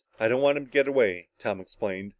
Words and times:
"I 0.19 0.27
don't 0.27 0.41
want 0.41 0.57
him 0.57 0.65
to 0.65 0.71
get 0.71 0.87
away," 0.87 1.27
Tom 1.37 1.61
explained. 1.61 2.09